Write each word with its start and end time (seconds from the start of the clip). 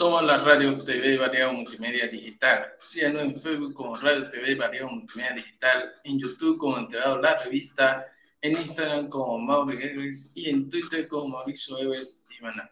Somos 0.00 0.22
la 0.22 0.38
Radio 0.38 0.82
TV 0.82 1.18
Variado 1.18 1.52
Multimedia 1.52 2.08
Digital. 2.08 2.72
Síganos 2.78 3.22
en 3.22 3.38
Facebook 3.38 3.74
como 3.74 3.96
Radio 3.96 4.30
TV 4.30 4.54
Variado 4.54 4.88
Multimedia 4.88 5.34
Digital, 5.34 5.92
en 6.04 6.18
YouTube 6.18 6.56
como 6.56 6.78
Enterado 6.78 7.20
La 7.20 7.38
Revista, 7.40 8.06
en 8.40 8.52
Instagram 8.52 9.10
como 9.10 9.38
Mauricio 9.38 9.90
Eves 9.90 10.32
y 10.38 10.48
en 10.48 10.70
Twitter 10.70 11.06
como 11.06 11.28
Mauricio 11.28 11.76
Eves 11.76 12.24
y 12.30 12.42
Maná. 12.42 12.70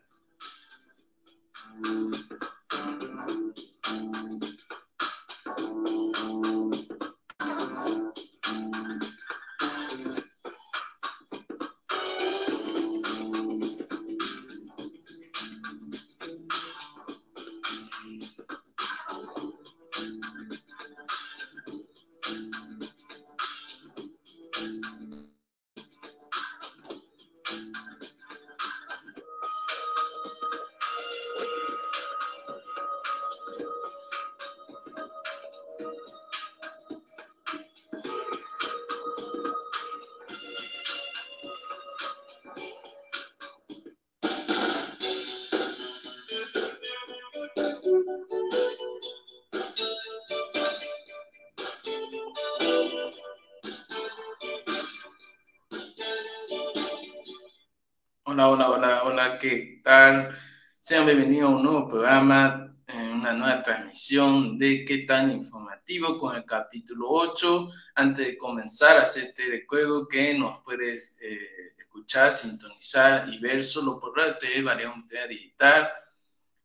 Hola, 58.30 58.50
hola, 58.50 58.68
hola, 58.68 59.02
hola, 59.04 59.38
¿qué 59.38 59.80
tal? 59.82 60.36
Sean 60.80 61.06
bienvenidos 61.06 61.50
a 61.50 61.56
un 61.56 61.62
nuevo 61.62 61.88
programa, 61.88 62.76
una 62.86 63.32
nueva 63.32 63.62
transmisión 63.62 64.58
de 64.58 64.84
¿Qué 64.84 64.98
tan 65.06 65.30
informativo? 65.30 66.18
con 66.18 66.36
el 66.36 66.44
capítulo 66.44 67.06
8. 67.08 67.70
Antes 67.94 68.26
de 68.26 68.36
comenzar, 68.36 68.98
hacerte 68.98 69.46
recuerdo 69.48 70.06
que 70.06 70.34
nos 70.34 70.62
puedes 70.62 71.18
eh, 71.22 71.72
escuchar, 71.78 72.30
sintonizar 72.30 73.26
y 73.32 73.38
ver 73.38 73.64
solo 73.64 73.98
por 73.98 74.14
Radio 74.14 74.36
TV, 74.36 74.60
Variedad 74.60 75.26
Digital, 75.26 75.88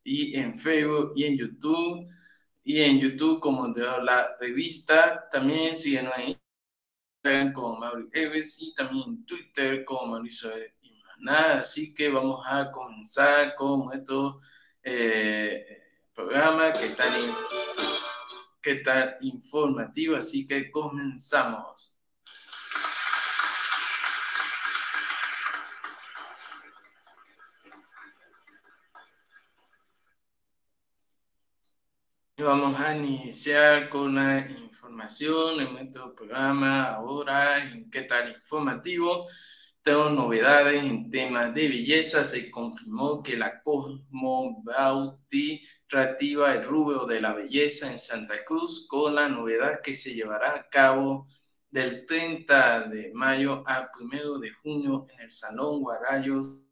y 0.03 0.35
en 0.37 0.57
Facebook 0.57 1.13
y 1.15 1.23
en 1.23 1.37
YouTube, 1.37 2.09
y 2.65 2.81
en 2.81 2.99
YouTube 2.99 3.39
como 3.39 3.69
de 3.69 3.83
la 4.03 4.35
revista. 4.37 5.29
También 5.31 5.77
síguenos 5.77 6.13
en 6.17 6.37
Instagram 7.23 7.53
como 7.53 7.79
Mauricio 7.79 8.21
Eves 8.21 8.61
y 8.61 8.75
también 8.75 9.05
en 9.07 9.25
Twitter 9.25 9.85
como 9.85 10.07
Mauricio 10.07 10.49
nada, 11.19 11.61
así 11.61 11.93
que 11.93 12.09
vamos 12.09 12.45
a 12.47 12.71
comenzar 12.71 13.55
con 13.55 13.85
nuestro 13.85 14.39
eh, 14.83 15.81
programa 16.13 16.73
que 16.73 16.89
tan, 16.89 17.13
que 18.61 18.75
tan 18.75 19.15
informativo, 19.21 20.15
así 20.15 20.47
que 20.47 20.71
comenzamos. 20.71 21.93
Vamos 32.35 32.77
a 32.79 32.97
iniciar 32.97 33.89
con 33.89 34.15
la 34.15 34.39
información 34.39 35.61
en 35.61 35.73
nuestro 35.73 36.13
programa 36.13 36.93
ahora 36.95 37.63
en 37.63 37.89
qué 37.89 38.01
tal 38.01 38.31
informativo. 38.31 39.27
Tengo 39.83 40.09
novedades 40.09 40.81
en 40.81 41.11
temas 41.11 41.53
de 41.53 41.67
belleza. 41.67 42.23
Se 42.23 42.49
confirmó 42.49 43.21
que 43.21 43.35
la 43.35 43.61
Cosmo 43.61 44.63
Beauty 44.63 45.61
reactiva 45.89 46.53
el 46.53 46.63
rubio 46.63 47.05
de 47.05 47.19
la 47.19 47.33
belleza 47.33 47.91
en 47.91 47.99
Santa 47.99 48.45
Cruz 48.45 48.87
con 48.87 49.15
la 49.15 49.27
novedad 49.27 49.81
que 49.81 49.93
se 49.93 50.13
llevará 50.13 50.55
a 50.55 50.69
cabo 50.69 51.27
del 51.69 52.05
30 52.05 52.87
de 52.87 53.11
mayo 53.13 53.63
al 53.67 53.89
1 53.99 54.39
de 54.39 54.51
junio 54.53 55.05
en 55.13 55.19
el 55.19 55.31
Salón 55.31 55.81
Guarayos 55.81 56.63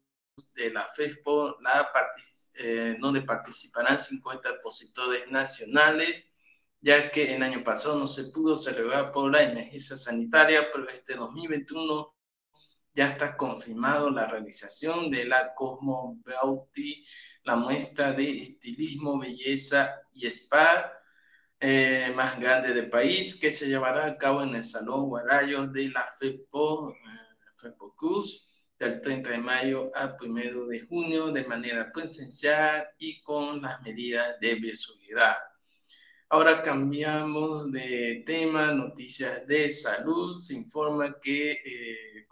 de 0.54 0.70
la 0.70 0.86
FESPO, 0.86 1.58
la 1.60 1.90
eh, 2.54 2.96
donde 2.98 3.20
participarán 3.22 4.00
50 4.00 4.48
expositores 4.48 5.30
nacionales, 5.30 6.34
ya 6.80 7.10
que 7.10 7.34
el 7.34 7.42
año 7.42 7.62
pasado 7.62 7.98
no 7.98 8.08
se 8.08 8.32
pudo 8.32 8.56
celebrar 8.56 9.12
por 9.12 9.30
la 9.30 9.42
emergencia 9.42 9.96
sanitaria, 9.96 10.70
pero 10.72 10.88
este 10.88 11.14
2021 11.14 12.14
ya 12.94 13.06
está 13.08 13.36
confirmado 13.36 14.10
la 14.10 14.26
realización 14.26 15.10
de 15.10 15.24
la 15.24 15.54
Cosmo 15.54 16.20
Beauty, 16.24 17.04
la 17.44 17.56
muestra 17.56 18.12
de 18.12 18.40
estilismo, 18.40 19.18
belleza 19.18 20.02
y 20.14 20.26
spa 20.26 20.92
eh, 21.60 22.12
más 22.14 22.38
grande 22.40 22.74
del 22.74 22.90
país, 22.90 23.38
que 23.40 23.50
se 23.50 23.68
llevará 23.68 24.06
a 24.06 24.18
cabo 24.18 24.42
en 24.42 24.54
el 24.54 24.64
Salón 24.64 25.08
Guarayos 25.08 25.72
de 25.72 25.88
la 25.90 26.04
FEPO, 26.18 26.90
eh, 26.90 26.96
FEPOCUS, 27.56 28.48
del 28.78 29.00
30 29.00 29.30
de 29.30 29.38
mayo 29.38 29.90
al 29.94 30.16
1 30.20 30.66
de 30.66 30.80
junio, 30.80 31.30
de 31.30 31.44
manera 31.44 31.92
presencial 31.92 32.88
y 32.98 33.22
con 33.22 33.62
las 33.62 33.80
medidas 33.82 34.40
de 34.40 34.56
bioseguridad. 34.56 35.36
Ahora 36.32 36.62
cambiamos 36.62 37.70
de 37.72 38.22
tema, 38.24 38.72
noticias 38.72 39.46
de 39.46 39.68
salud. 39.68 40.34
Se 40.34 40.54
informa 40.54 41.20
que 41.20 41.60
eh, 41.62 42.26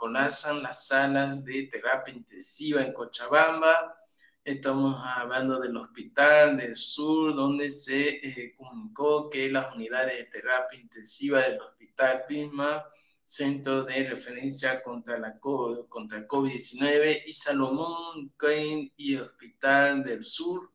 las 0.62 0.86
salas 0.86 1.44
de 1.44 1.64
terapia 1.64 2.14
intensiva 2.14 2.80
en 2.80 2.94
Cochabamba. 2.94 4.00
Estamos 4.42 4.96
hablando 5.04 5.60
del 5.60 5.76
Hospital 5.76 6.56
del 6.56 6.76
Sur, 6.76 7.34
donde 7.34 7.70
se 7.70 8.08
eh, 8.26 8.54
comunicó 8.56 9.28
que 9.28 9.50
las 9.50 9.74
unidades 9.74 10.16
de 10.16 10.24
terapia 10.24 10.80
intensiva 10.80 11.40
del 11.40 11.60
Hospital 11.60 12.24
Pisma, 12.26 12.82
Centro 13.22 13.84
de 13.84 14.08
Referencia 14.08 14.82
contra, 14.82 15.18
la, 15.18 15.38
contra 15.38 16.16
el 16.16 16.26
COVID-19, 16.26 17.24
y 17.26 17.32
Salomón 17.34 18.32
Kane 18.38 18.94
y 18.96 19.16
Hospital 19.16 20.02
del 20.04 20.24
Sur 20.24 20.72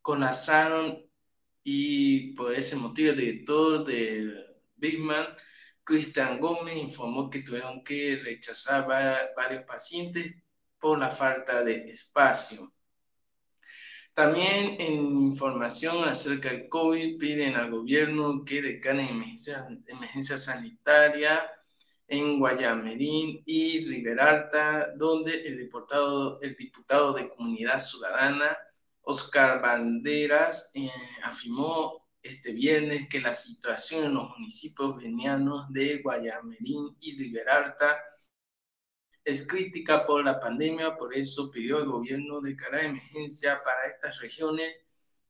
colapsaron 0.00 1.11
y 1.64 2.34
por 2.34 2.54
ese 2.54 2.76
motivo 2.76 3.10
el 3.10 3.16
director 3.18 3.84
de 3.84 4.46
Bigman, 4.76 5.26
Cristian 5.84 6.40
Gómez, 6.40 6.76
informó 6.76 7.30
que 7.30 7.42
tuvieron 7.42 7.82
que 7.84 8.20
rechazar 8.22 8.86
varios 9.36 9.64
pacientes 9.64 10.34
por 10.78 10.98
la 10.98 11.10
falta 11.10 11.62
de 11.64 11.90
espacio. 11.90 12.72
También 14.14 14.76
en 14.78 14.94
información 14.94 16.04
acerca 16.04 16.50
del 16.50 16.68
COVID, 16.68 17.18
piden 17.18 17.56
al 17.56 17.70
gobierno 17.70 18.44
que 18.44 18.60
declare 18.60 19.08
emergencia, 19.08 19.66
emergencia 19.86 20.36
sanitaria 20.36 21.50
en 22.08 22.38
Guayamerín 22.38 23.42
y 23.46 23.86
Riberalta, 23.86 24.92
donde 24.96 25.46
el 25.46 25.58
diputado, 25.58 26.40
el 26.42 26.54
diputado 26.56 27.14
de 27.14 27.28
Comunidad 27.30 27.80
Ciudadana 27.80 28.56
Oscar 29.02 29.60
Banderas 29.60 30.70
eh, 30.74 30.90
afirmó 31.22 32.08
este 32.22 32.52
viernes 32.52 33.08
que 33.08 33.20
la 33.20 33.34
situación 33.34 34.04
en 34.04 34.14
los 34.14 34.30
municipios 34.30 34.96
venianos 34.96 35.66
de 35.72 35.98
Guayamerín 35.98 36.96
y 37.00 37.16
Riberalta 37.18 38.00
es 39.24 39.46
crítica 39.46 40.06
por 40.06 40.24
la 40.24 40.40
pandemia, 40.40 40.96
por 40.96 41.14
eso 41.14 41.50
pidió 41.50 41.78
al 41.78 41.86
gobierno 41.86 42.40
declarar 42.40 42.84
emergencia 42.84 43.62
para 43.64 43.86
estas 43.86 44.20
regiones 44.20 44.72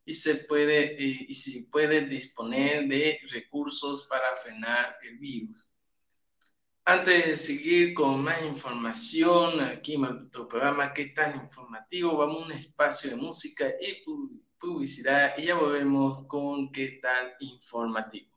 y 0.04 0.14
se 0.14 0.36
puede 0.36 0.94
eh, 0.94 1.26
y 1.28 1.34
si 1.34 1.64
puede 1.64 2.02
disponer 2.06 2.88
de 2.88 3.20
recursos 3.30 4.06
para 4.08 4.34
frenar 4.36 4.96
el 5.02 5.18
virus. 5.18 5.66
Antes 6.84 7.26
de 7.26 7.36
seguir 7.36 7.94
con 7.94 8.24
más 8.24 8.42
información 8.42 9.60
aquí 9.60 9.94
en 9.94 10.00
nuestro 10.00 10.48
programa 10.48 10.92
que 10.92 11.06
tan 11.06 11.40
informativo, 11.40 12.16
vamos 12.16 12.42
a 12.42 12.46
un 12.46 12.52
espacio 12.52 13.10
de 13.10 13.16
música 13.16 13.68
y 13.80 14.02
publicidad 14.58 15.34
y 15.38 15.44
ya 15.44 15.54
volvemos 15.54 16.26
con 16.26 16.72
qué 16.72 16.98
tal 17.00 17.34
informativo. 17.38 18.31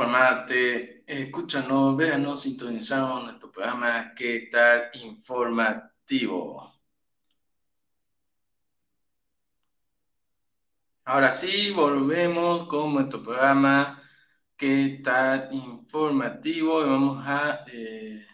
Informarte, 0.00 1.04
escúchanos, 1.06 1.94
véanos, 1.94 2.40
sintonizamos 2.40 3.24
nuestro 3.24 3.52
programa 3.52 4.14
¿Qué 4.16 4.48
tal 4.50 4.90
informativo? 4.94 6.72
Ahora 11.04 11.30
sí, 11.30 11.70
volvemos 11.72 12.66
con 12.66 12.94
nuestro 12.94 13.22
programa 13.22 14.02
¿Qué 14.56 15.02
tal 15.04 15.50
informativo? 15.52 16.80
Vamos 16.86 17.22
a 17.26 17.64
eh, 17.70 18.26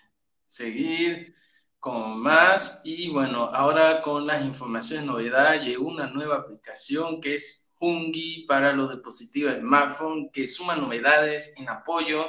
seguir 0.45 1.35
con 1.81 2.21
más. 2.21 2.83
Y 2.85 3.11
bueno, 3.11 3.47
ahora 3.53 4.03
con 4.03 4.25
las 4.27 4.45
informaciones 4.45 5.05
novedad, 5.07 5.61
llegó 5.61 5.89
una 5.89 6.07
nueva 6.07 6.37
aplicación 6.37 7.21
que 7.21 7.35
es 7.35 7.66
Hungi 7.79 8.47
para 8.47 8.73
los 8.73 8.91
dispositivos 8.91 9.57
smartphone 9.57 10.31
que 10.33 10.47
suma 10.47 10.77
novedades 10.77 11.57
en 11.59 11.69
apoyo 11.69 12.25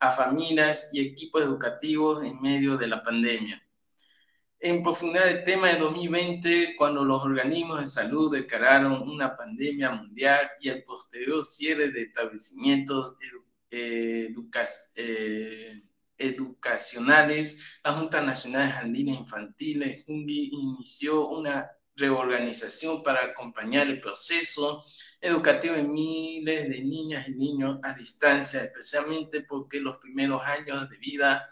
a 0.00 0.10
familias 0.10 0.90
y 0.92 1.00
equipos 1.00 1.42
educativos 1.42 2.24
en 2.24 2.40
medio 2.40 2.76
de 2.76 2.86
la 2.86 3.02
pandemia. 3.02 3.62
En 4.58 4.82
profundidad 4.82 5.26
del 5.26 5.44
tema 5.44 5.68
de 5.68 5.78
2020, 5.78 6.76
cuando 6.76 7.04
los 7.04 7.22
organismos 7.22 7.80
de 7.80 7.86
salud 7.86 8.32
declararon 8.32 9.02
una 9.08 9.36
pandemia 9.36 9.90
mundial 9.90 10.50
y 10.60 10.70
el 10.70 10.82
posterior 10.82 11.44
cierre 11.44 11.90
de 11.90 12.02
establecimientos 12.02 13.16
eh, 13.70 14.32
educacionales, 16.18 17.62
la 17.84 17.92
Junta 17.92 18.22
Nacional 18.22 18.68
de 18.68 18.72
Jardines 18.72 19.20
Infantiles, 19.20 20.04
JUNGI, 20.06 20.50
inició 20.52 21.28
una 21.28 21.70
reorganización 21.96 23.02
para 23.02 23.24
acompañar 23.24 23.86
el 23.88 24.00
proceso 24.00 24.84
educativo 25.20 25.74
de 25.74 25.82
miles 25.82 26.68
de 26.68 26.80
niñas 26.82 27.28
y 27.28 27.32
niños 27.32 27.78
a 27.82 27.94
distancia, 27.94 28.62
especialmente 28.62 29.42
porque 29.42 29.80
los 29.80 29.96
primeros 29.98 30.42
años 30.42 30.88
de 30.90 30.96
vida 30.98 31.48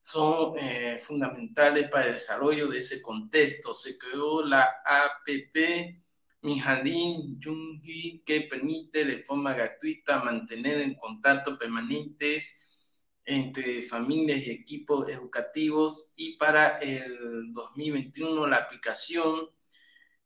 son 0.00 0.58
eh, 0.58 0.98
fundamentales 0.98 1.88
para 1.88 2.06
el 2.06 2.14
desarrollo 2.14 2.68
de 2.68 2.78
ese 2.78 3.00
contexto. 3.02 3.74
Se 3.74 3.96
creó 3.98 4.44
la 4.44 4.68
APP 4.84 6.00
Mi 6.42 6.58
Jardín 6.58 7.38
Jungi 7.42 8.22
que 8.26 8.42
permite 8.42 9.04
de 9.04 9.22
forma 9.22 9.54
gratuita 9.54 10.24
mantener 10.24 10.80
en 10.80 10.94
contacto 10.96 11.56
permanentes 11.56 12.68
entre 13.24 13.82
familias 13.82 14.40
y 14.40 14.50
equipos 14.50 15.08
educativos 15.08 16.14
y 16.16 16.36
para 16.36 16.78
el 16.78 17.52
2021 17.52 18.48
la 18.48 18.56
aplicación 18.56 19.48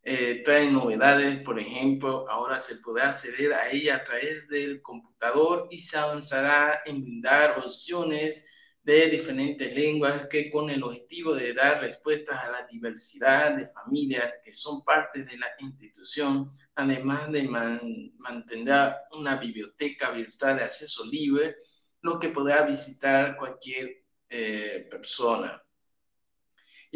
eh, 0.08 0.42
trae 0.44 0.70
novedades, 0.70 1.40
por 1.40 1.58
ejemplo, 1.58 2.30
ahora 2.30 2.60
se 2.60 2.76
podrá 2.76 3.08
acceder 3.08 3.52
a 3.52 3.68
ella 3.70 3.96
a 3.96 4.04
través 4.04 4.46
del 4.46 4.80
computador 4.80 5.66
y 5.68 5.80
se 5.80 5.98
avanzará 5.98 6.80
en 6.86 7.02
brindar 7.02 7.58
opciones 7.58 8.48
de 8.84 9.10
diferentes 9.10 9.74
lenguas 9.74 10.28
que 10.28 10.48
con 10.48 10.70
el 10.70 10.84
objetivo 10.84 11.34
de 11.34 11.52
dar 11.54 11.80
respuestas 11.80 12.38
a 12.38 12.52
la 12.52 12.66
diversidad 12.68 13.56
de 13.56 13.66
familias 13.66 14.34
que 14.44 14.52
son 14.52 14.84
parte 14.84 15.24
de 15.24 15.38
la 15.38 15.48
institución, 15.58 16.52
además 16.76 17.32
de 17.32 17.48
mantener 18.18 18.94
una 19.10 19.34
biblioteca 19.34 20.12
virtual 20.12 20.58
de 20.58 20.62
acceso 20.62 21.04
libre, 21.04 21.56
lo 22.02 22.20
que 22.20 22.28
podrá 22.28 22.62
visitar 22.62 23.36
cualquier 23.36 24.04
eh, 24.28 24.86
persona. 24.88 25.60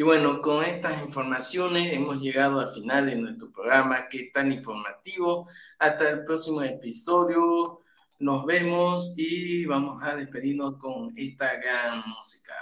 Y 0.00 0.02
bueno, 0.02 0.40
con 0.40 0.64
estas 0.64 1.02
informaciones 1.02 1.92
hemos 1.92 2.22
llegado 2.22 2.58
al 2.58 2.70
final 2.70 3.04
de 3.04 3.16
nuestro 3.16 3.52
programa 3.52 4.08
que 4.08 4.22
es 4.22 4.32
tan 4.32 4.50
informativo. 4.50 5.46
Hasta 5.78 6.08
el 6.08 6.24
próximo 6.24 6.62
episodio. 6.62 7.82
Nos 8.18 8.46
vemos 8.46 9.12
y 9.18 9.66
vamos 9.66 10.02
a 10.02 10.16
despedirnos 10.16 10.78
con 10.78 11.12
esta 11.18 11.54
gran 11.56 12.02
música. 12.08 12.54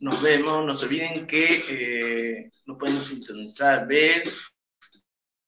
Nos 0.00 0.22
vemos, 0.22 0.66
no 0.66 0.74
se 0.74 0.86
olviden 0.86 1.24
que 1.28 1.62
eh, 1.70 2.50
nos 2.66 2.78
pueden 2.80 3.00
sintonizar, 3.00 3.86
ver 3.86 4.24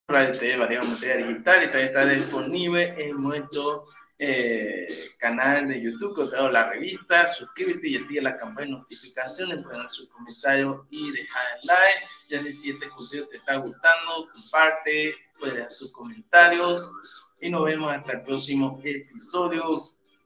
Radio 0.06 0.38
TV 0.38 0.56
Variedad 0.56 0.84
Materia 0.84 1.26
Digital 1.26 1.64
y 1.64 1.66
todavía 1.66 1.86
está 1.86 2.06
disponible 2.06 2.94
en 2.96 3.16
nuestro 3.16 3.82
eh, 4.22 4.86
canal 5.18 5.66
de 5.68 5.80
YouTube, 5.80 6.30
dado 6.30 6.50
la 6.50 6.68
revista. 6.68 7.26
Suscríbete 7.26 7.88
y 7.88 7.96
activa 7.96 8.24
la 8.24 8.36
campana 8.36 8.66
de 8.66 8.72
notificaciones, 8.72 9.62
pueden 9.62 9.80
dar 9.80 9.90
sus 9.90 10.10
comentarios 10.10 10.82
y 10.90 11.10
dejar 11.10 11.42
el 11.54 11.66
like. 11.66 12.06
Ya 12.28 12.42
si 12.42 12.70
este 12.70 12.86
contenido 12.90 13.28
te 13.28 13.38
está 13.38 13.56
gustando, 13.56 14.28
comparte, 14.30 15.14
puedes 15.38 15.58
dar 15.58 15.68
tus 15.68 15.90
comentarios 15.90 16.90
y 17.40 17.48
nos 17.48 17.64
vemos 17.64 17.90
hasta 17.90 18.12
el 18.12 18.22
próximo 18.22 18.78
episodio 18.84 19.64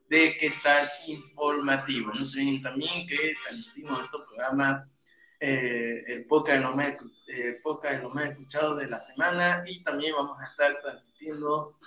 de 0.08 0.36
¿Qué 0.38 0.52
tal 0.64 0.88
informativo? 1.06 2.10
No 2.12 2.26
se 2.26 2.40
olviden 2.40 2.62
también 2.62 3.06
que 3.06 3.34
transmitimos 3.44 4.00
este 4.04 4.18
programa, 4.26 4.90
eh, 5.38 6.02
el 6.08 6.26
podcast 6.26 6.58
de, 6.58 6.64
los 6.64 6.74
más, 6.74 6.94
eh, 7.28 7.60
podcast 7.62 7.94
de 7.94 8.02
los 8.02 8.12
más 8.12 8.30
escuchados 8.30 8.78
de 8.78 8.88
la 8.88 8.98
semana 8.98 9.62
y 9.66 9.84
también 9.84 10.16
vamos 10.16 10.36
a 10.40 10.44
estar 10.44 10.80
transmitiendo 10.82 11.78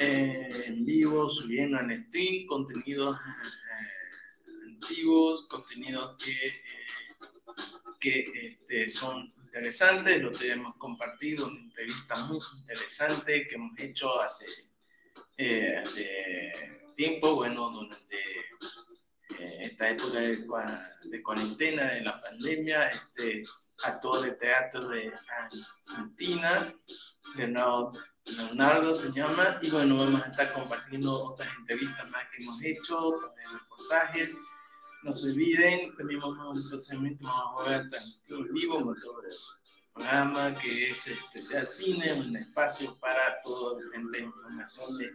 en 0.00 0.84
vivo, 0.86 1.28
subiendo 1.28 1.78
en 1.78 1.96
stream, 1.96 2.46
contenidos 2.46 3.16
eh, 3.18 4.66
antiguos, 4.66 5.46
contenidos 5.48 6.16
que, 6.24 6.46
eh, 6.48 6.54
que 8.00 8.46
este, 8.46 8.88
son 8.88 9.30
interesantes, 9.44 10.22
lo 10.22 10.32
tenemos 10.32 10.74
compartido, 10.76 11.48
una 11.48 11.60
entrevista 11.60 12.16
muy 12.26 12.38
interesante 12.60 13.46
que 13.46 13.54
hemos 13.56 13.78
hecho 13.78 14.20
hace, 14.22 14.46
eh, 15.36 15.76
hace 15.76 16.52
tiempo, 16.96 17.34
bueno, 17.34 17.70
durante 17.70 18.16
esta 19.60 19.90
época 19.90 20.20
de, 20.20 21.22
cuarentena, 21.22 21.92
de 21.92 22.00
la 22.02 22.20
pandemia, 22.20 22.88
este 22.88 23.42
actor 23.84 24.22
de 24.22 24.32
teatro 24.32 24.88
de 24.88 25.12
Argentina, 25.88 26.74
Leonardo 27.36 27.92
Leonardo 28.26 28.94
se 28.94 29.10
llama, 29.12 29.58
y 29.62 29.70
bueno, 29.70 29.96
vamos 29.96 30.22
a 30.22 30.28
estar 30.28 30.52
compartiendo 30.52 31.12
otras 31.24 31.48
entrevistas 31.58 32.10
más 32.10 32.22
que 32.30 32.42
hemos 32.42 32.62
hecho, 32.62 33.18
también 33.20 33.50
reportajes. 33.58 34.40
No 35.02 35.12
se 35.12 35.30
olviden, 35.30 35.96
también 35.96 36.20
vamos 36.20 36.38
a 36.38 36.48
un 36.50 36.68
procedimiento, 36.68 37.26
vamos 37.26 37.66
a 37.66 37.70
ver 37.70 37.86
en 38.28 38.52
vivo, 38.52 38.80
motor 38.80 39.24
programa 39.94 40.54
que 40.54 40.90
es 40.90 41.06
especial 41.08 41.66
cine, 41.66 42.12
un 42.12 42.36
espacio 42.36 42.96
para 43.00 43.40
toda 43.42 43.82
diferente 43.82 44.20
información 44.20 44.98
de 44.98 45.12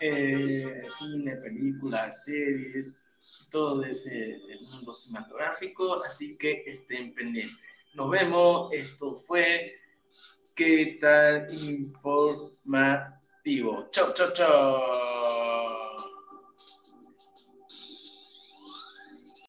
eh, 0.00 0.82
cine, 0.88 1.36
películas, 1.36 2.24
series, 2.24 3.02
todo 3.50 3.84
ese 3.84 4.40
mundo 4.72 4.94
cinematográfico, 4.94 6.02
así 6.02 6.36
que 6.38 6.64
estén 6.66 7.14
pendientes. 7.14 7.58
Nos 7.94 8.10
vemos, 8.10 8.72
esto 8.72 9.16
fue 9.18 9.74
¿Qué 10.56 10.98
tal 11.00 11.46
informativo? 11.52 13.88
Chao, 13.92 14.12
chao, 14.14 14.32
chao. 14.32 15.55